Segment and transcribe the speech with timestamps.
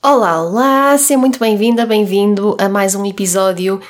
[0.00, 0.96] Olá, olá!
[0.96, 3.80] Seja muito bem-vinda, bem-vindo a mais um episódio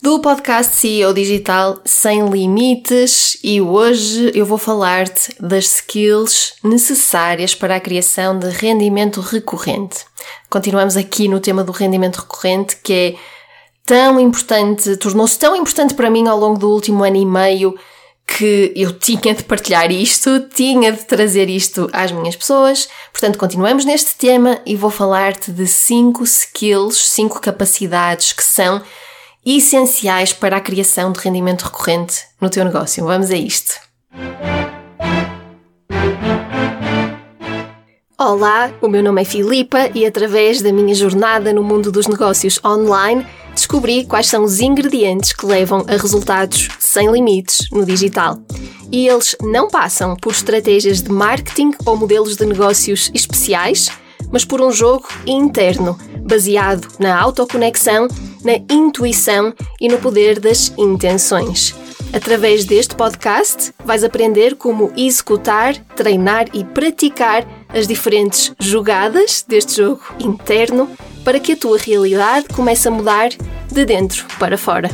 [0.00, 7.74] do podcast CEO Digital Sem Limites e hoje eu vou falar-te das skills necessárias para
[7.74, 10.06] a criação de rendimento recorrente.
[10.48, 13.14] Continuamos aqui no tema do rendimento recorrente que é
[13.84, 17.74] tão importante, tornou-se tão importante para mim ao longo do último ano e meio
[18.36, 22.86] que eu tinha de partilhar isto, tinha de trazer isto às minhas pessoas.
[23.10, 28.82] Portanto, continuamos neste tema e vou falar-te de cinco skills, cinco capacidades que são
[29.44, 33.04] essenciais para a criação de rendimento recorrente no teu negócio.
[33.04, 33.74] Vamos a isto.
[38.20, 42.58] Olá, o meu nome é Filipa e através da minha jornada no mundo dos negócios
[42.64, 48.36] online descobri quais são os ingredientes que levam a resultados sem limites no digital.
[48.90, 53.88] E eles não passam por estratégias de marketing ou modelos de negócios especiais,
[54.32, 58.08] mas por um jogo interno, baseado na autoconexão,
[58.42, 61.72] na intuição e no poder das intenções.
[62.12, 70.02] Através deste podcast, vais aprender como executar, treinar e praticar as diferentes jogadas deste jogo
[70.18, 70.90] interno
[71.24, 73.30] para que a tua realidade comece a mudar
[73.70, 74.90] de dentro para fora.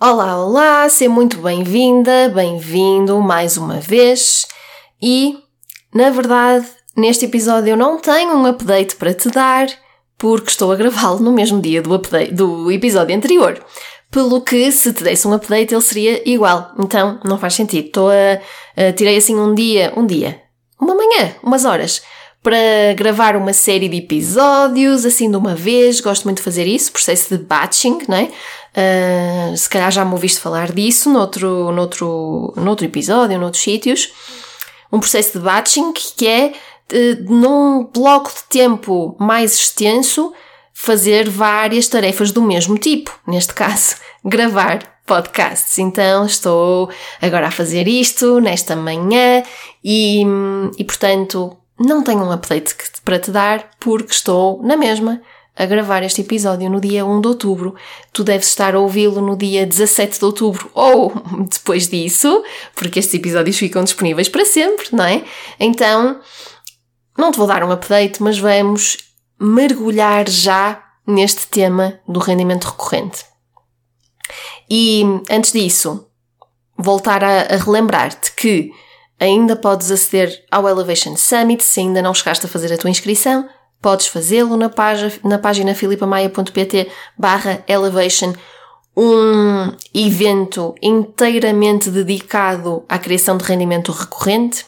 [0.00, 4.46] Olá, olá, seja muito bem-vinda, bem-vindo mais uma vez.
[5.02, 5.38] E,
[5.92, 9.66] na verdade, neste episódio eu não tenho um update para te dar,
[10.16, 13.60] porque estou a gravá-lo no mesmo dia do, update, do episódio anterior.
[14.10, 16.72] Pelo que, se te desse um update, ele seria igual.
[16.78, 17.86] Então, não faz sentido.
[17.86, 20.40] Estou a, a tirei assim um dia, um dia,
[20.80, 22.02] uma manhã, umas horas,
[22.42, 22.56] para
[22.96, 26.00] gravar uma série de episódios, assim de uma vez.
[26.00, 28.30] Gosto muito de fazer isso, processo de batching, não é?
[28.78, 34.10] Uh, se calhar já me ouviste falar disso noutro, noutro, noutro episódio, noutros sítios.
[34.90, 36.52] Um processo de batching que é,
[36.88, 40.32] de, num bloco de tempo mais extenso,
[40.80, 43.18] fazer várias tarefas do mesmo tipo.
[43.26, 45.76] Neste caso, gravar podcasts.
[45.78, 46.88] Então estou
[47.20, 49.42] agora a fazer isto nesta manhã
[49.82, 50.22] e,
[50.78, 55.20] e portanto não tenho um update para te dar porque estou na mesma
[55.56, 57.74] a gravar este episódio no dia 1 de outubro.
[58.12, 61.12] Tu deves estar a ouvi-lo no dia 17 de outubro ou
[61.50, 62.44] depois disso,
[62.76, 65.24] porque estes episódios ficam disponíveis para sempre, não é?
[65.58, 66.20] Então,
[67.18, 69.07] não te vou dar um update, mas vamos
[69.40, 73.24] mergulhar já neste tema do rendimento recorrente.
[74.70, 76.06] E antes disso,
[76.76, 78.72] voltar a, a relembrar-te que
[79.18, 83.48] ainda podes aceder ao Elevation Summit se ainda não chegaste a fazer a tua inscrição.
[83.80, 88.34] Podes fazê-lo na, página, na página filipamaia.pt barra elevation,
[88.96, 94.66] um evento inteiramente dedicado à criação de rendimento recorrente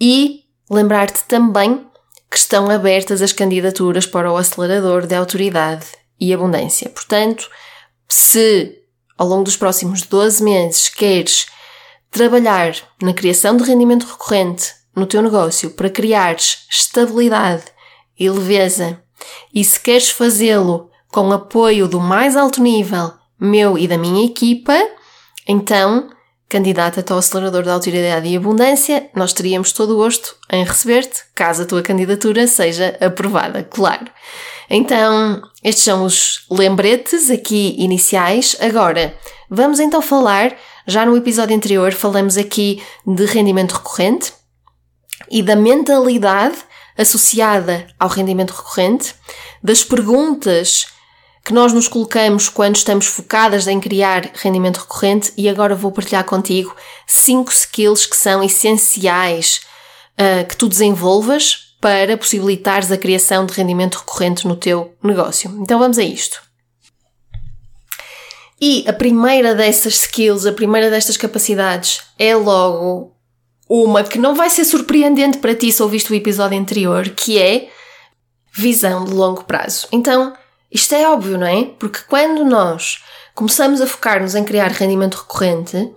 [0.00, 1.84] e lembrar-te também
[2.32, 5.84] que estão abertas as candidaturas para o acelerador de autoridade
[6.18, 6.88] e abundância.
[6.88, 7.50] Portanto,
[8.08, 8.78] se
[9.18, 11.46] ao longo dos próximos 12 meses queres
[12.10, 17.64] trabalhar na criação de rendimento recorrente no teu negócio para criares estabilidade
[18.18, 19.02] e leveza,
[19.52, 24.74] e se queres fazê-lo com apoio do mais alto nível, meu e da minha equipa,
[25.46, 26.08] então
[26.52, 31.62] candidata-te ao acelerador da autoridade e abundância, nós teríamos todo o gosto em receber-te, caso
[31.62, 34.04] a tua candidatura seja aprovada, claro.
[34.68, 38.54] Então, estes são os lembretes aqui iniciais.
[38.60, 39.16] Agora,
[39.48, 40.54] vamos então falar,
[40.86, 44.34] já no episódio anterior falamos aqui de rendimento recorrente
[45.30, 46.58] e da mentalidade
[46.98, 49.14] associada ao rendimento recorrente,
[49.62, 50.84] das perguntas
[51.44, 56.24] que nós nos colocamos quando estamos focadas em criar rendimento recorrente e agora vou partilhar
[56.24, 56.74] contigo
[57.06, 59.60] cinco skills que são essenciais
[60.14, 65.50] uh, que tu desenvolvas para possibilitares a criação de rendimento recorrente no teu negócio.
[65.60, 66.40] Então vamos a isto.
[68.60, 73.12] E a primeira dessas skills, a primeira destas capacidades é logo
[73.68, 77.68] uma que não vai ser surpreendente para ti se ouviste o episódio anterior, que é
[78.52, 79.88] visão de longo prazo.
[79.90, 80.32] Então,
[80.72, 81.64] isto é óbvio, não é?
[81.78, 83.02] Porque quando nós
[83.34, 85.92] começamos a focar-nos em criar rendimento recorrente,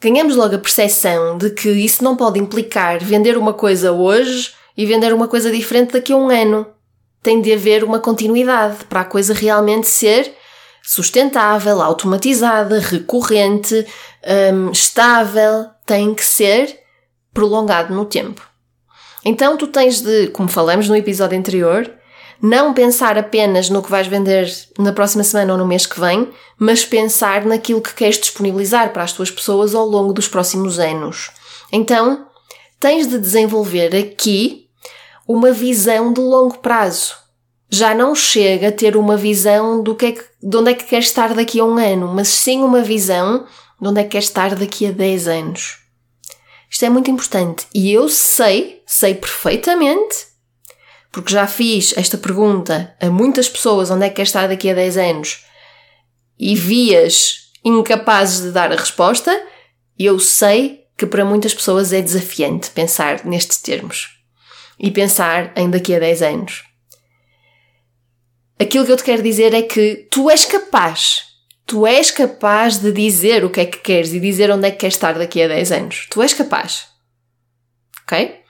[0.00, 4.86] ganhamos logo a percepção de que isso não pode implicar vender uma coisa hoje e
[4.86, 6.66] vender uma coisa diferente daqui a um ano.
[7.22, 10.32] Tem de haver uma continuidade para a coisa realmente ser
[10.82, 13.86] sustentável, automatizada, recorrente,
[14.52, 15.66] hum, estável.
[15.86, 16.78] Tem que ser
[17.32, 18.46] prolongado no tempo.
[19.24, 21.90] Então tu tens de, como falamos no episódio anterior,
[22.40, 26.28] não pensar apenas no que vais vender na próxima semana ou no mês que vem,
[26.58, 31.30] mas pensar naquilo que queres disponibilizar para as tuas pessoas ao longo dos próximos anos.
[31.72, 32.26] Então,
[32.78, 34.68] tens de desenvolver aqui
[35.26, 37.14] uma visão de longo prazo.
[37.70, 40.84] Já não chega a ter uma visão do que é que, de onde é que
[40.84, 43.46] queres estar daqui a um ano, mas sim uma visão
[43.80, 45.78] de onde é que queres estar daqui a 10 anos.
[46.70, 47.66] Isto é muito importante.
[47.74, 50.26] E eu sei, sei perfeitamente,
[51.14, 54.74] porque já fiz esta pergunta a muitas pessoas onde é que queres estar daqui a
[54.74, 55.44] 10 anos
[56.36, 59.30] e vias incapazes de dar a resposta,
[59.96, 64.18] eu sei que para muitas pessoas é desafiante pensar nestes termos
[64.76, 66.64] e pensar em daqui a 10 anos.
[68.58, 71.32] Aquilo que eu te quero dizer é que tu és capaz
[71.66, 74.76] Tu és capaz de dizer o que é que queres e dizer onde é que
[74.76, 76.06] queres estar daqui a 10 anos.
[76.10, 76.88] Tu és capaz.
[78.02, 78.42] Ok?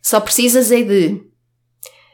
[0.00, 1.27] Só precisas é de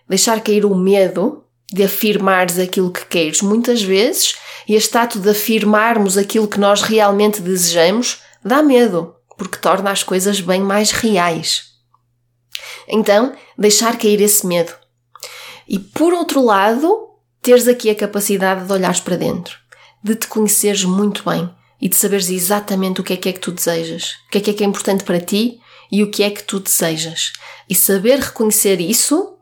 [0.09, 3.43] deixar cair o medo de afirmares aquilo que queres.
[3.43, 4.37] Muitas vezes,
[4.69, 10.41] este ato de afirmarmos aquilo que nós realmente desejamos dá medo, porque torna as coisas
[10.41, 11.75] bem mais reais.
[12.87, 14.73] Então, deixar cair esse medo.
[15.67, 17.09] E por outro lado,
[17.41, 19.65] teres aqui a capacidade de olhares para dentro
[20.05, 21.49] de te conheceres muito bem
[21.81, 24.41] e de saberes exatamente o que é que é que tu desejas, o que é
[24.43, 25.59] que é que é importante para ti
[25.91, 27.33] e o que é que tu desejas.
[27.69, 29.34] E saber reconhecer isso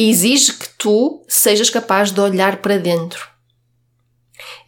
[0.00, 3.28] exige que tu sejas capaz de olhar para dentro.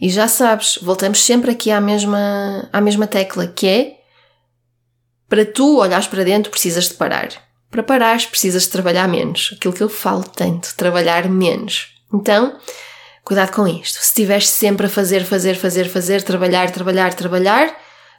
[0.00, 3.96] E já sabes, voltamos sempre aqui à mesma, à mesma tecla, que é
[5.28, 7.28] para tu olhares para dentro precisas de parar.
[7.70, 9.54] Para parares precisas de trabalhar menos.
[9.54, 11.94] Aquilo que eu falo tanto, trabalhar menos.
[12.12, 12.58] Então,
[13.24, 13.98] Cuidado com isto.
[13.98, 17.76] Se estiveres sempre a fazer, fazer, fazer, fazer, trabalhar, trabalhar, trabalhar,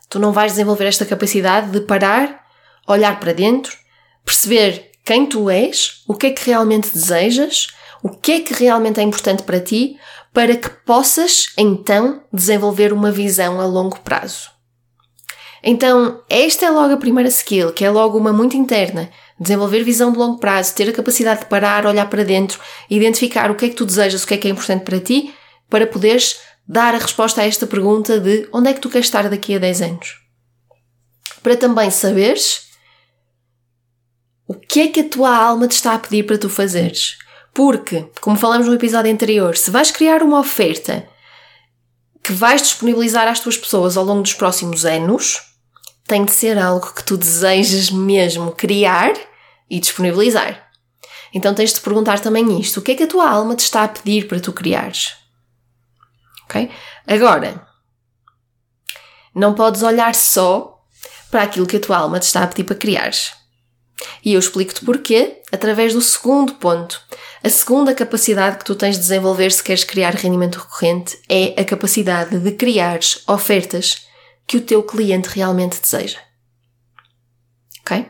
[0.10, 2.46] tu não vais desenvolver esta capacidade de parar,
[2.88, 3.76] olhar para dentro,
[4.24, 7.68] perceber quem tu és, o que é que realmente desejas,
[8.04, 9.98] o que é que realmente é importante para ti,
[10.34, 14.50] para que possas então desenvolver uma visão a longo prazo.
[15.64, 20.12] Então, esta é logo a primeira skill, que é logo uma muito interna, desenvolver visão
[20.12, 22.60] de longo prazo, ter a capacidade de parar, olhar para dentro,
[22.90, 25.34] identificar o que é que tu desejas, o que é que é importante para ti,
[25.70, 29.30] para poderes dar a resposta a esta pergunta de onde é que tu queres estar
[29.30, 30.22] daqui a 10 anos.
[31.44, 32.71] Para também saberes
[34.52, 37.18] o que é que a tua alma te está a pedir para tu fazeres.
[37.54, 41.08] Porque, como falamos no episódio anterior, se vais criar uma oferta
[42.22, 45.40] que vais disponibilizar às tuas pessoas ao longo dos próximos anos,
[46.06, 49.14] tem de ser algo que tu desejas mesmo criar
[49.70, 50.70] e disponibilizar.
[51.34, 53.86] Então tens de perguntar também isto: o que é que a tua alma te está
[53.86, 55.16] a pedir para tu criares?
[56.44, 56.70] Ok?
[57.08, 57.66] Agora,
[59.34, 60.78] não podes olhar só
[61.32, 63.40] para aquilo que a tua alma te está a pedir para criares.
[64.24, 67.02] E eu explico-te porquê através do segundo ponto.
[67.44, 71.66] A segunda capacidade que tu tens de desenvolver se queres criar rendimento recorrente é a
[71.66, 74.08] capacidade de criares ofertas
[74.48, 76.20] que o teu cliente realmente deseja.
[77.82, 78.06] Ok?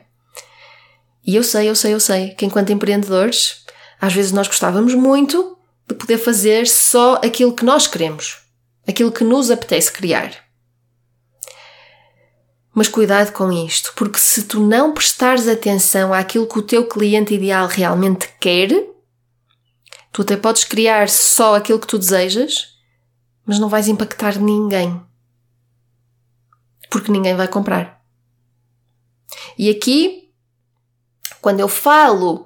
[1.25, 3.63] E eu sei, eu sei, eu sei que enquanto empreendedores,
[3.99, 8.39] às vezes nós gostávamos muito de poder fazer só aquilo que nós queremos,
[8.87, 10.50] aquilo que nos apetece criar.
[12.73, 17.33] Mas cuidado com isto, porque se tu não prestares atenção àquilo que o teu cliente
[17.33, 18.69] ideal realmente quer,
[20.11, 22.75] tu até podes criar só aquilo que tu desejas,
[23.45, 25.01] mas não vais impactar ninguém.
[26.89, 28.01] Porque ninguém vai comprar.
[29.57, 30.21] E aqui
[31.41, 32.45] quando eu falo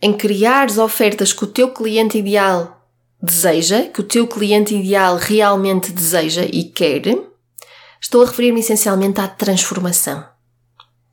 [0.00, 2.86] em criar ofertas que o teu cliente ideal
[3.20, 7.02] deseja, que o teu cliente ideal realmente deseja e quer,
[8.02, 10.26] estou a referir-me essencialmente à transformação.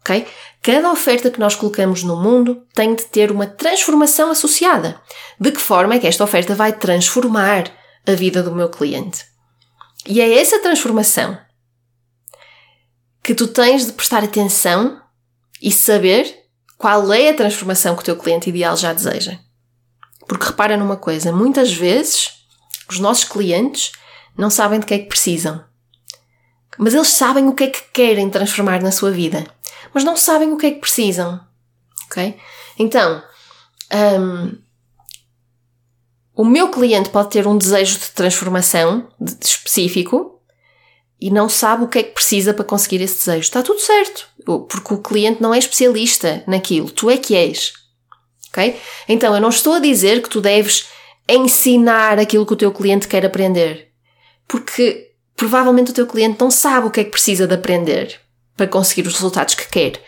[0.01, 0.27] Ok?
[0.61, 4.99] Cada oferta que nós colocamos no mundo tem de ter uma transformação associada.
[5.39, 7.71] De que forma é que esta oferta vai transformar
[8.07, 9.25] a vida do meu cliente?
[10.05, 11.37] E é essa transformação
[13.21, 14.99] que tu tens de prestar atenção
[15.61, 16.45] e saber
[16.77, 19.37] qual é a transformação que o teu cliente ideal já deseja?
[20.27, 22.31] Porque repara numa coisa, muitas vezes
[22.89, 23.91] os nossos clientes
[24.37, 25.63] não sabem de que é que precisam.
[26.79, 29.45] Mas eles sabem o que é que querem transformar na sua vida.
[29.93, 31.39] Mas não sabem o que é que precisam.
[32.05, 32.37] Ok?
[32.79, 33.21] Então,
[34.19, 34.57] um,
[36.33, 39.09] o meu cliente pode ter um desejo de transformação
[39.43, 40.39] específico,
[41.21, 43.41] e não sabe o que é que precisa para conseguir esse desejo.
[43.41, 47.73] Está tudo certo, porque o cliente não é especialista naquilo, tu é que és.
[48.49, 48.79] Ok?
[49.07, 50.87] Então eu não estou a dizer que tu deves
[51.27, 53.91] ensinar aquilo que o teu cliente quer aprender,
[54.47, 55.08] porque
[55.39, 58.19] provavelmente o teu cliente não sabe o que é que precisa de aprender
[58.57, 60.03] para conseguir os resultados que quer.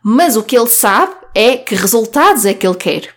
[0.00, 3.12] Mas o que ele sabe é que resultados é que ele quer.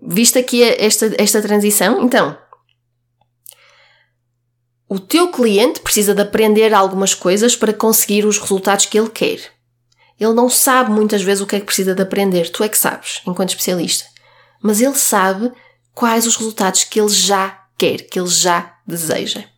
[0.00, 2.00] Viste aqui esta, esta transição?
[2.00, 2.38] Então,
[4.88, 9.40] o teu cliente precisa de aprender algumas coisas para conseguir os resultados que ele quer.
[10.18, 12.50] Ele não sabe muitas vezes o que é que precisa de aprender.
[12.50, 14.04] Tu é que sabes, enquanto especialista.
[14.62, 15.50] Mas ele sabe
[15.92, 19.55] quais os resultados que ele já quer, que ele já deseja.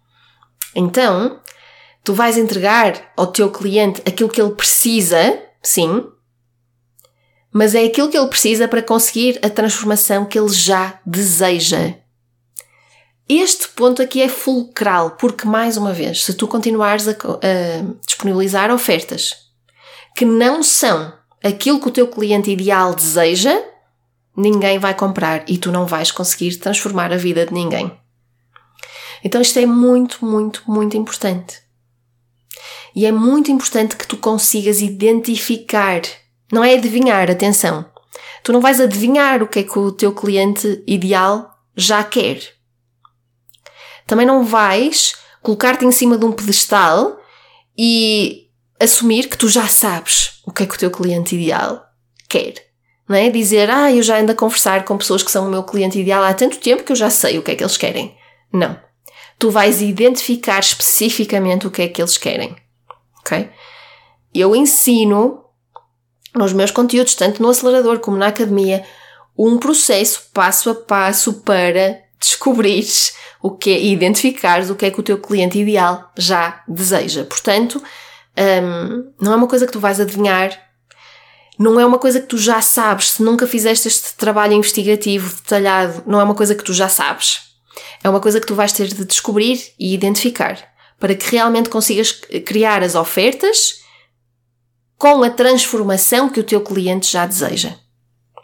[0.78, 1.40] Então,
[2.04, 6.06] tu vais entregar ao teu cliente aquilo que ele precisa, sim,
[7.52, 11.94] mas é aquilo que ele precisa para conseguir a transformação que ele já deseja.
[13.28, 17.16] Este ponto aqui é fulcral, porque, mais uma vez, se tu continuares a, a
[18.06, 19.34] disponibilizar ofertas
[20.16, 23.60] que não são aquilo que o teu cliente ideal deseja,
[24.36, 27.98] ninguém vai comprar e tu não vais conseguir transformar a vida de ninguém.
[29.22, 31.60] Então isto é muito, muito, muito importante.
[32.94, 36.02] E é muito importante que tu consigas identificar,
[36.52, 37.84] não é adivinhar, atenção.
[38.42, 42.58] Tu não vais adivinhar o que é que o teu cliente ideal já quer
[44.08, 47.20] também não vais colocar-te em cima de um pedestal
[47.76, 48.48] e
[48.80, 51.84] assumir que tu já sabes o que é que o teu cliente ideal
[52.26, 52.54] quer.
[53.06, 53.28] Não é?
[53.28, 56.24] Dizer, ah, eu já ando a conversar com pessoas que são o meu cliente ideal
[56.24, 58.16] há tanto tempo que eu já sei o que é que eles querem.
[58.50, 58.78] Não.
[59.38, 62.56] Tu vais identificar especificamente o que é que eles querem.
[63.20, 63.48] Ok?
[64.34, 65.44] Eu ensino
[66.34, 68.84] nos meus conteúdos, tanto no acelerador como na academia,
[69.36, 75.00] um processo passo a passo para descobrires o que é, identificares o que é que
[75.00, 77.24] o teu cliente ideal já deseja.
[77.24, 77.82] Portanto,
[78.36, 80.50] um, não é uma coisa que tu vais adivinhar,
[81.58, 83.12] não é uma coisa que tu já sabes.
[83.12, 87.47] Se nunca fizeste este trabalho investigativo detalhado, não é uma coisa que tu já sabes.
[88.02, 90.58] É uma coisa que tu vais ter de descobrir e identificar
[90.98, 92.12] para que realmente consigas
[92.44, 93.82] criar as ofertas
[94.96, 97.76] com a transformação que o teu cliente já deseja.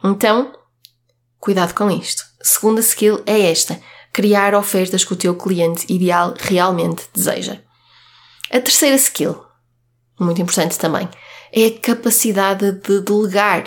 [0.03, 0.53] Então,
[1.39, 2.23] cuidado com isto.
[2.41, 3.81] A segunda skill é esta:
[4.13, 7.61] criar ofertas que o teu cliente ideal realmente deseja.
[8.51, 9.43] A terceira skill,
[10.19, 11.09] muito importante também,
[11.53, 13.65] é a capacidade de delegar.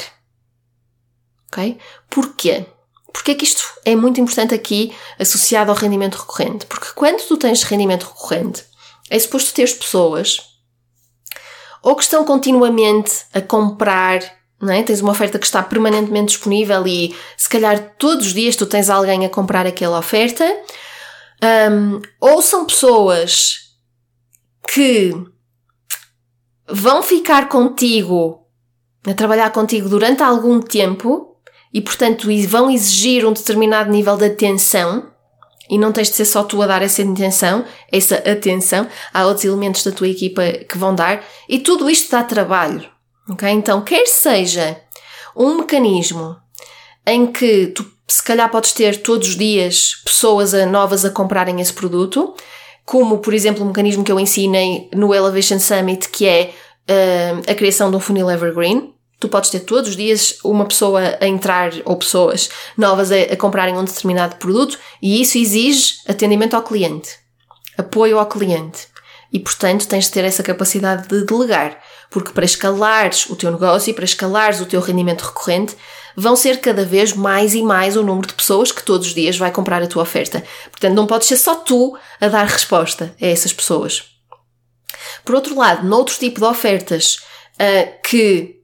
[1.47, 1.77] Ok?
[2.09, 2.65] Porquê?
[3.17, 6.67] Porque é que isto é muito importante aqui associado ao rendimento recorrente?
[6.67, 8.63] Porque quando tu tens rendimento recorrente,
[9.09, 10.39] é suposto teres pessoas
[11.81, 14.21] ou que estão continuamente a comprar
[14.61, 14.81] não é?
[14.83, 18.89] Tens uma oferta que está permanentemente disponível e se calhar todos os dias tu tens
[18.89, 20.43] alguém a comprar aquela oferta.
[21.71, 23.75] Um, ou são pessoas
[24.67, 25.13] que
[26.67, 28.47] vão ficar contigo,
[29.05, 31.26] a trabalhar contigo durante algum tempo
[31.77, 35.11] e, portanto, vão exigir um determinado nível de atenção
[35.69, 39.45] e não tens de ser só tu a dar essa atenção, essa atenção, há outros
[39.45, 42.89] elementos da tua equipa que vão dar e tudo isto dá trabalho.
[43.29, 43.47] Ok?
[43.47, 44.75] Então, quer seja
[45.35, 46.35] um mecanismo
[47.05, 51.73] em que tu se calhar podes ter todos os dias pessoas novas a comprarem esse
[51.73, 52.33] produto,
[52.85, 56.53] como por exemplo o mecanismo que eu ensinei no Elevation Summit, que é
[56.89, 58.96] uh, a criação de um funil evergreen.
[59.19, 63.35] Tu podes ter todos os dias uma pessoa a entrar ou pessoas novas a, a
[63.35, 67.17] comprarem um determinado produto e isso exige atendimento ao cliente,
[67.77, 68.87] apoio ao cliente.
[69.33, 71.79] E portanto tens de ter essa capacidade de delegar.
[72.09, 75.75] Porque para escalares o teu negócio e para escalares o teu rendimento recorrente,
[76.15, 79.37] vão ser cada vez mais e mais o número de pessoas que todos os dias
[79.37, 80.43] vai comprar a tua oferta.
[80.71, 84.05] Portanto, não podes ser só tu a dar resposta a essas pessoas.
[85.25, 87.17] Por outro lado, noutro tipo de ofertas
[87.55, 88.56] uh, que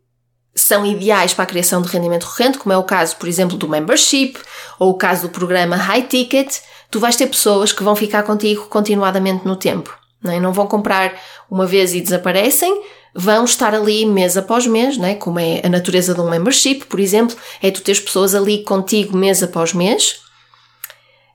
[0.55, 3.67] são ideais para a criação de rendimento recorrente, como é o caso, por exemplo, do
[3.67, 4.37] membership
[4.79, 6.59] ou o caso do programa High Ticket,
[6.91, 9.97] tu vais ter pessoas que vão ficar contigo continuadamente no tempo.
[10.21, 10.39] Não, é?
[10.39, 11.19] não vão comprar
[11.49, 12.81] uma vez e desaparecem,
[13.13, 15.15] vão estar ali mês após mês, né?
[15.15, 19.17] como é a natureza de um membership, por exemplo, é tu teres pessoas ali contigo
[19.17, 20.21] mês após mês.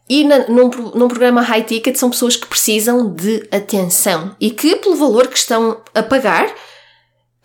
[0.08, 4.76] E na, num, num programa high ticket são pessoas que precisam de atenção e que,
[4.76, 6.48] pelo valor que estão a pagar,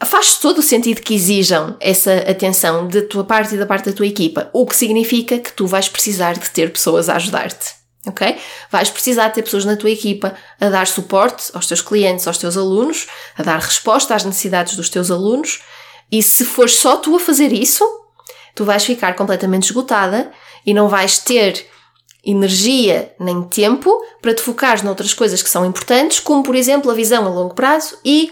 [0.06, 3.96] faz todo o sentido que exijam essa atenção da tua parte e da parte da
[3.96, 8.38] tua equipa, o que significa que tu vais precisar de ter pessoas a ajudar-te ok?
[8.70, 12.58] Vais precisar ter pessoas na tua equipa a dar suporte aos teus clientes, aos teus
[12.58, 13.08] alunos,
[13.38, 15.62] a dar resposta às necessidades dos teus alunos,
[16.12, 17.84] e se fores só tu a fazer isso,
[18.54, 20.32] tu vais ficar completamente esgotada
[20.66, 21.66] e não vais ter
[22.26, 23.92] energia nem tempo
[24.22, 27.56] para te focares noutras coisas que são importantes, como por exemplo a visão a longo
[27.56, 28.32] prazo e,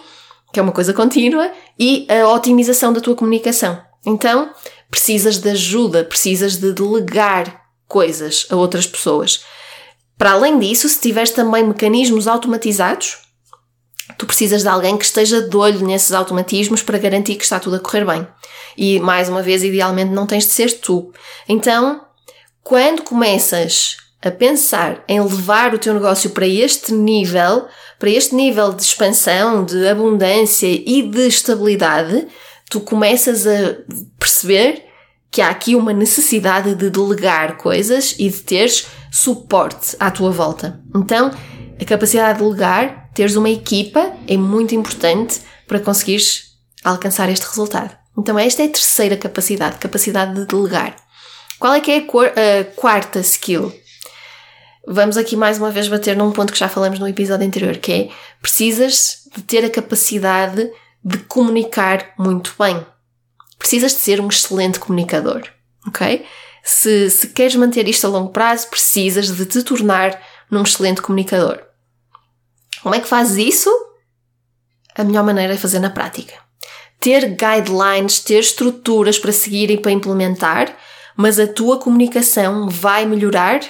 [0.51, 3.81] que é uma coisa contínua, e a otimização da tua comunicação.
[4.05, 4.51] Então,
[4.89, 9.43] precisas de ajuda, precisas de delegar coisas a outras pessoas.
[10.17, 13.17] Para além disso, se tiveres também mecanismos automatizados,
[14.17, 17.77] tu precisas de alguém que esteja de olho nesses automatismos para garantir que está tudo
[17.77, 18.27] a correr bem.
[18.77, 21.11] E, mais uma vez, idealmente não tens de ser tu.
[21.47, 22.01] Então,
[22.63, 28.71] quando começas a pensar em levar o teu negócio para este nível, para este nível
[28.73, 32.27] de expansão, de abundância e de estabilidade,
[32.69, 33.77] tu começas a
[34.19, 34.85] perceber
[35.31, 40.79] que há aqui uma necessidade de delegar coisas e de teres suporte à tua volta.
[40.95, 41.31] Então,
[41.79, 46.51] a capacidade de delegar, teres uma equipa, é muito importante para conseguires
[46.83, 47.95] alcançar este resultado.
[48.17, 50.95] Então, esta é a terceira capacidade, capacidade de delegar.
[51.57, 53.71] Qual é que é a, quarta skill?
[54.87, 57.91] Vamos aqui mais uma vez bater num ponto que já falamos no episódio anterior, que
[57.93, 58.09] é
[58.41, 60.71] precisas de ter a capacidade
[61.03, 62.83] de comunicar muito bem.
[63.59, 65.43] Precisas de ser um excelente comunicador,
[65.87, 66.25] ok?
[66.63, 70.19] Se, se queres manter isto a longo prazo, precisas de te tornar
[70.49, 71.61] num excelente comunicador.
[72.81, 73.69] Como é que fazes isso?
[74.95, 76.33] A melhor maneira é fazer na prática.
[76.99, 80.75] Ter guidelines, ter estruturas para seguir e para implementar,
[81.15, 83.61] mas a tua comunicação vai melhorar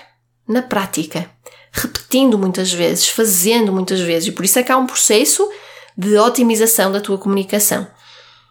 [0.52, 1.30] na prática,
[1.72, 5.50] repetindo muitas vezes, fazendo muitas vezes, e por isso é que há um processo
[5.98, 7.88] de otimização da tua comunicação.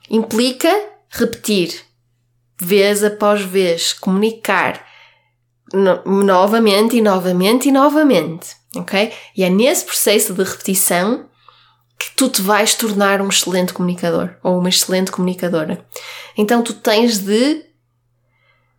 [0.09, 0.69] Implica
[1.11, 1.79] repetir,
[2.59, 4.87] vez após vez, comunicar
[5.73, 9.13] no, novamente e novamente e novamente, ok?
[9.37, 11.29] E é nesse processo de repetição
[11.99, 15.85] que tu te vais tornar um excelente comunicador ou uma excelente comunicadora.
[16.37, 17.63] Então tu tens de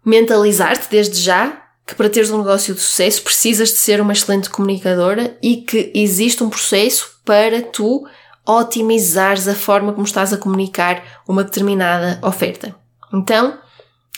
[0.04, 1.61] mentalizar-te desde já
[1.92, 5.92] que para teres um negócio de sucesso precisas de ser uma excelente comunicadora e que
[5.94, 8.08] existe um processo para tu
[8.48, 12.74] otimizares a forma como estás a comunicar uma determinada oferta.
[13.14, 13.60] Então,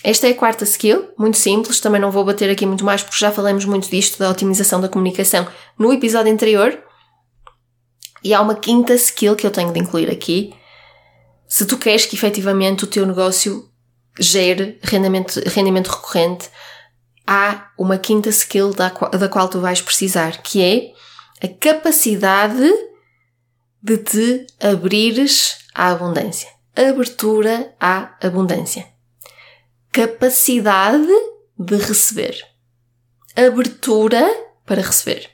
[0.04, 3.18] esta é a quarta skill, muito simples, também não vou bater aqui muito mais porque
[3.18, 6.78] já falamos muito disto da otimização da comunicação no episódio anterior.
[8.24, 10.54] E há uma quinta skill que eu tenho de incluir aqui.
[11.48, 13.68] Se tu queres que efetivamente o teu negócio
[14.20, 16.52] gere rendimento, rendimento recorrente,
[17.26, 20.94] há uma quinta skill da, da qual tu vais precisar, que é
[21.46, 22.72] a capacidade
[23.82, 26.50] de te abrires à abundância.
[26.76, 28.88] Abertura à abundância.
[29.92, 31.08] Capacidade
[31.58, 32.38] de receber.
[33.36, 34.26] Abertura
[34.66, 35.30] para receber.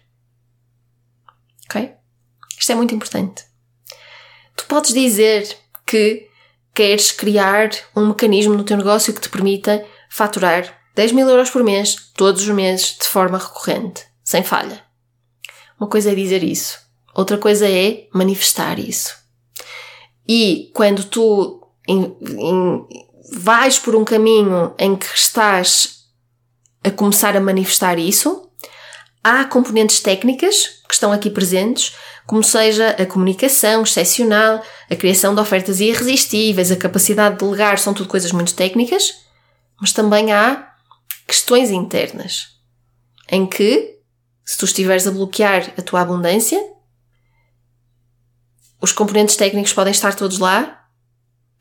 [1.65, 1.93] Ok?
[2.57, 3.45] Isto é muito importante.
[4.55, 6.27] Tu podes dizer que
[6.73, 11.63] queres criar um mecanismo no teu negócio que te permita faturar 10 mil euros por
[11.63, 14.83] mês, todos os meses, de forma recorrente, sem falha.
[15.79, 16.77] Uma coisa é dizer isso,
[17.15, 19.15] outra coisa é manifestar isso.
[20.27, 22.85] E quando tu em, em,
[23.31, 25.99] vais por um caminho em que estás
[26.83, 28.49] a começar a manifestar isso,
[29.23, 31.95] há componentes técnicas que estão aqui presentes,
[32.27, 37.93] como seja a comunicação excepcional, a criação de ofertas irresistíveis, a capacidade de delegar, são
[37.93, 39.13] tudo coisas muito técnicas,
[39.79, 40.68] mas também há
[41.29, 42.59] questões internas,
[43.31, 43.99] em que,
[44.43, 46.59] se tu estiveres a bloquear a tua abundância,
[48.81, 50.87] os componentes técnicos podem estar todos lá,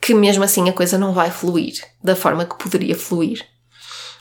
[0.00, 3.46] que mesmo assim a coisa não vai fluir da forma que poderia fluir.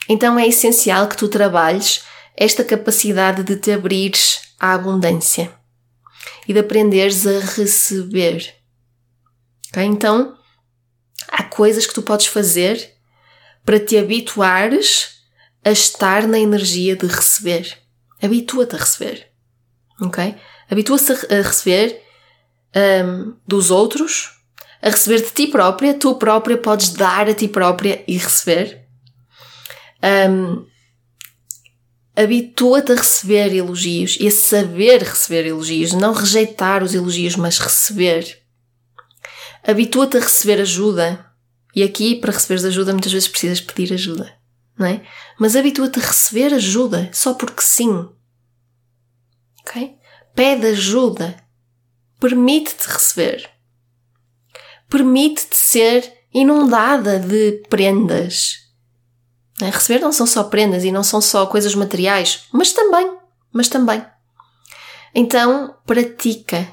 [0.10, 2.04] Então é essencial que tu trabalhes
[2.36, 5.54] esta capacidade de te abrires à abundância
[6.46, 8.54] e de aprenderes a receber.
[9.70, 9.86] Okay?
[9.86, 10.38] Então,
[11.30, 12.96] há coisas que tu podes fazer
[13.64, 15.17] para te habituares
[15.68, 17.78] a estar na energia de receber.
[18.22, 19.28] Habitua-te a receber.
[20.02, 20.36] Ok?
[20.70, 22.02] Habitua-se a, receber
[23.06, 24.32] um, dos outros,
[24.82, 25.94] a receber de ti própria.
[25.94, 28.88] Tu própria podes dar a ti própria e receber.
[30.30, 30.66] Um,
[32.16, 38.42] Habitua-te a receber elogios e a saber receber elogios, não rejeitar os elogios, mas receber.
[39.64, 41.26] Habitua-te a receber ajuda.
[41.76, 44.37] E aqui, para receberes ajuda, muitas vezes precisas pedir ajuda
[44.78, 45.06] não é?
[45.40, 48.10] Mas habitua-te a receber ajuda só porque sim.
[49.62, 49.98] Ok?
[50.36, 51.36] Pede ajuda.
[52.20, 53.50] Permite-te receber.
[54.90, 58.68] Permite-te ser inundada de prendas.
[59.62, 59.70] É?
[59.70, 63.18] Receber não são só prendas e não são só coisas materiais, mas também,
[63.52, 64.06] mas também.
[65.14, 66.68] Então, pratica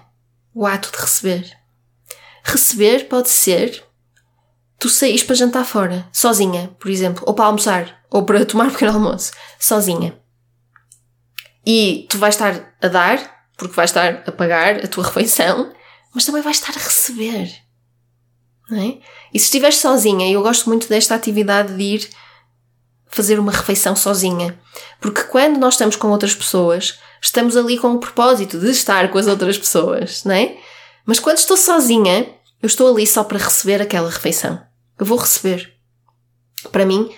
[0.54, 1.58] o ato de receber.
[2.42, 3.83] Receber pode ser
[4.78, 8.70] tu saís para jantar fora, sozinha, por exemplo, ou para almoçar, ou para tomar um
[8.70, 10.18] pequeno almoço, sozinha.
[11.66, 15.72] E tu vais estar a dar, porque vais estar a pagar a tua refeição,
[16.14, 17.50] mas também vais estar a receber.
[18.70, 18.98] Não é?
[19.32, 22.10] E se estiveres sozinha, eu gosto muito desta atividade de ir
[23.06, 24.58] fazer uma refeição sozinha,
[25.00, 29.18] porque quando nós estamos com outras pessoas, estamos ali com o propósito de estar com
[29.18, 30.56] as outras pessoas, não é?
[31.06, 32.26] Mas quando estou sozinha,
[32.64, 34.58] eu estou ali só para receber aquela refeição.
[34.98, 35.74] Eu vou receber.
[36.72, 37.10] Para mim,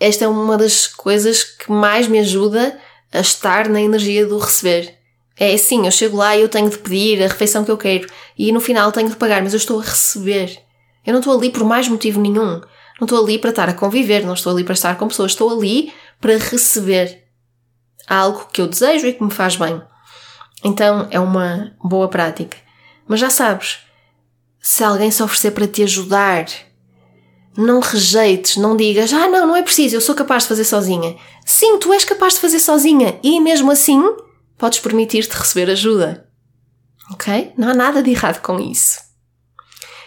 [0.00, 2.76] esta é uma das coisas que mais me ajuda
[3.12, 4.98] a estar na energia do receber.
[5.36, 8.08] É assim, eu chego lá e eu tenho de pedir a refeição que eu quero
[8.36, 10.60] e no final tenho de pagar, mas eu estou a receber.
[11.06, 12.60] Eu não estou ali por mais motivo nenhum.
[13.00, 15.56] Não estou ali para estar a conviver, não estou ali para estar com pessoas, estou
[15.56, 17.22] ali para receber
[18.08, 19.80] algo que eu desejo e que me faz bem.
[20.64, 22.56] Então é uma boa prática.
[23.06, 23.86] Mas já sabes,
[24.68, 26.44] se alguém se oferecer para te ajudar,
[27.56, 31.16] não rejeites, não digas, ah, não, não é preciso, eu sou capaz de fazer sozinha.
[31.46, 33.98] Sim, tu és capaz de fazer sozinha e mesmo assim
[34.58, 36.28] podes permitir-te receber ajuda.
[37.10, 37.54] Ok?
[37.56, 38.98] Não há nada de errado com isso.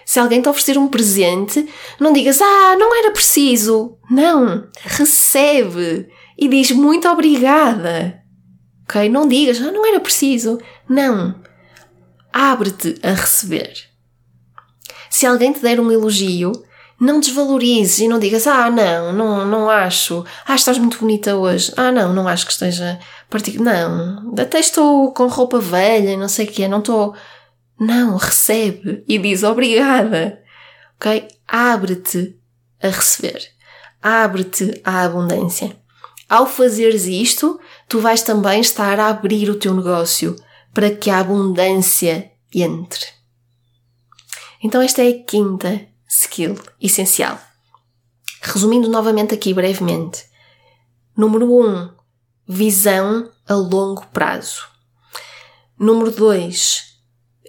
[0.06, 1.68] Se alguém te oferecer um presente,
[2.00, 3.98] não digas, ah, não era preciso.
[4.12, 8.22] Não, recebe e diz muito obrigada.
[8.84, 9.10] Ok?
[9.10, 10.60] Não digas, ah, não era preciso.
[10.88, 11.42] Não.
[12.32, 13.91] Abre-te a receber.
[15.12, 16.54] Se alguém te der um elogio,
[16.98, 20.24] não desvalorizes e não digas, ah, não, não, não acho.
[20.48, 21.74] Ah, estás muito bonita hoje.
[21.76, 22.98] Ah, não, não acho que esteja
[23.30, 23.90] particular.
[23.90, 27.14] Não, até estou com roupa velha, não sei o que é, não estou.
[27.78, 30.42] Não, recebe e diz obrigada.
[30.96, 31.28] Ok?
[31.46, 32.40] Abre-te
[32.82, 33.42] a receber.
[34.02, 35.76] Abre-te à abundância.
[36.30, 40.38] Ao fazeres isto, tu vais também estar a abrir o teu negócio
[40.74, 43.21] para que a abundância entre.
[44.64, 47.40] Então, esta é a quinta skill essencial.
[48.42, 50.26] Resumindo novamente aqui brevemente.
[51.16, 51.68] Número 1.
[51.68, 51.90] Um,
[52.48, 54.64] visão a longo prazo.
[55.80, 56.92] Número 2.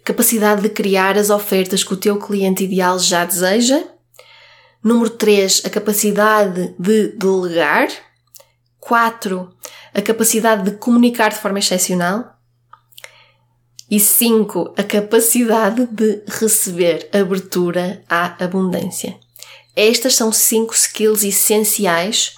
[0.05, 3.85] Capacidade de criar as ofertas que o teu cliente ideal já deseja.
[4.83, 5.62] Número 3.
[5.64, 7.88] A capacidade de delegar.
[8.81, 9.55] 4.
[9.94, 12.38] A capacidade de comunicar de forma excepcional.
[13.92, 14.72] E 5.
[14.74, 19.14] A capacidade de receber abertura à abundância.
[19.76, 22.37] Estas são cinco skills essenciais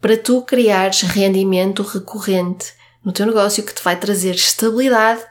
[0.00, 2.72] para tu criares rendimento recorrente
[3.04, 5.22] no teu negócio que te vai trazer estabilidade,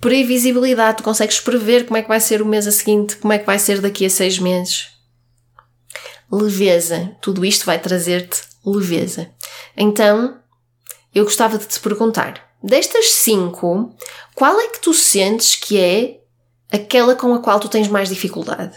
[0.00, 0.96] previsibilidade.
[0.96, 3.44] Tu consegues prever como é que vai ser o mês a seguinte, como é que
[3.44, 4.92] vai ser daqui a seis meses.
[6.30, 7.14] Leveza.
[7.20, 9.28] Tudo isto vai trazer-te leveza.
[9.76, 10.38] Então,
[11.14, 13.92] eu gostava de te perguntar Destas cinco,
[14.34, 16.20] qual é que tu sentes que é
[16.70, 18.76] aquela com a qual tu tens mais dificuldade?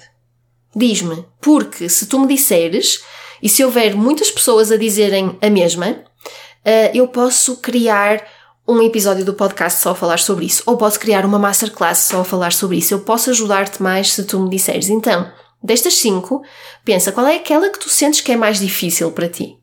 [0.76, 3.04] Diz-me, porque se tu me disseres,
[3.42, 6.04] e se houver muitas pessoas a dizerem a mesma,
[6.64, 8.26] eh, eu posso criar
[8.68, 12.22] um episódio do podcast só a falar sobre isso, ou posso criar uma masterclass só
[12.22, 12.94] a falar sobre isso.
[12.94, 14.90] Eu posso ajudar-te mais se tu me disseres.
[14.90, 15.32] Então,
[15.64, 16.42] destas cinco,
[16.84, 19.58] pensa qual é aquela que tu sentes que é mais difícil para ti.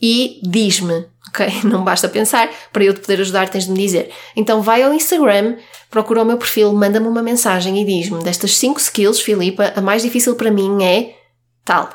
[0.00, 1.62] E diz-me ok?
[1.68, 4.10] Não basta pensar, para eu te poder ajudar tens de me dizer.
[4.36, 5.56] Então vai ao Instagram,
[5.90, 10.02] procura o meu perfil, manda-me uma mensagem e diz-me destas 5 skills, Filipa, a mais
[10.02, 11.16] difícil para mim é
[11.64, 11.90] tal.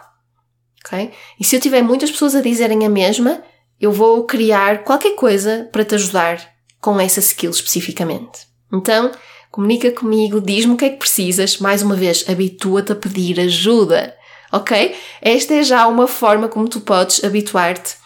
[0.85, 1.11] Ok?
[1.39, 3.41] E se eu tiver muitas pessoas a dizerem a mesma,
[3.79, 6.39] eu vou criar qualquer coisa para te ajudar
[6.81, 8.47] com essa skill especificamente.
[8.71, 9.11] Então,
[9.51, 11.57] comunica comigo, diz-me o que é que precisas.
[11.59, 14.15] Mais uma vez, habitua-te a pedir ajuda.
[14.51, 14.95] Ok?
[15.21, 17.98] Esta é já uma forma como tu podes habituar-te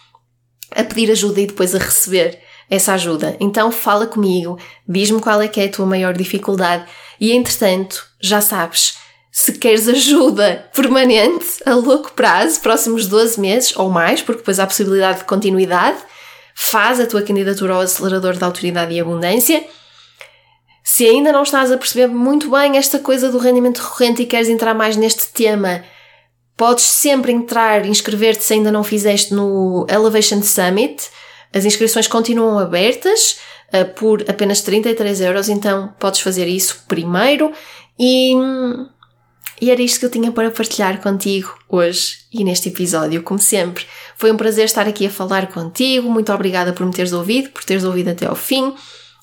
[0.76, 3.36] a pedir ajuda e depois a receber essa ajuda.
[3.40, 4.58] Então fala comigo,
[4.88, 6.86] diz-me qual é que é a tua maior dificuldade
[7.20, 8.98] e entretanto, já sabes,
[9.32, 14.68] se queres ajuda permanente a longo prazo, próximos 12 meses ou mais, porque depois há
[14.68, 15.98] possibilidade de continuidade,
[16.54, 19.64] faz a tua candidatura ao acelerador da autoridade e abundância.
[20.84, 24.50] Se ainda não estás a perceber muito bem esta coisa do rendimento recorrente e queres
[24.50, 25.84] entrar mais neste tema,
[26.56, 31.10] Podes sempre entrar, inscrever-te se ainda não fizeste no Elevation Summit.
[31.54, 33.40] As inscrições continuam abertas
[33.74, 37.52] uh, por apenas 33 euros, então podes fazer isso primeiro.
[38.00, 38.34] E,
[39.62, 43.86] e era isto que eu tinha para partilhar contigo hoje e neste episódio, como sempre.
[44.16, 46.10] Foi um prazer estar aqui a falar contigo.
[46.10, 48.74] Muito obrigada por me teres ouvido, por teres ouvido até ao fim.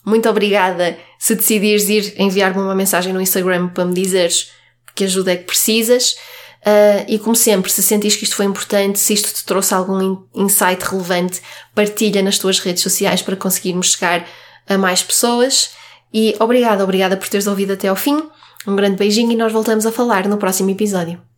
[0.04, 4.50] Muito obrigada se decidires ir enviar-me uma mensagem no Instagram para me dizeres
[4.94, 6.16] que ajuda é que precisas.
[6.60, 10.18] Uh, e como sempre, se sentires que isto foi importante, se isto te trouxe algum
[10.34, 11.40] insight relevante,
[11.74, 14.26] partilha nas tuas redes sociais para conseguirmos chegar
[14.68, 15.70] a mais pessoas.
[16.12, 18.22] E obrigada, obrigada por teres ouvido até ao fim.
[18.66, 21.29] Um grande beijinho e nós voltamos a falar no próximo episódio.